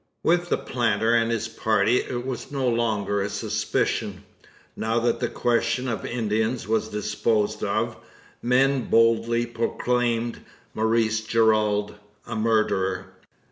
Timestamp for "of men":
7.63-8.85